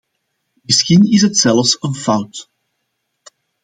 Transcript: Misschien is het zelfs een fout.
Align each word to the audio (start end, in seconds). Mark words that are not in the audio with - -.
Misschien 0.63 1.11
is 1.11 1.21
het 1.21 1.37
zelfs 1.37 1.77
een 1.81 1.95
fout. 1.95 2.49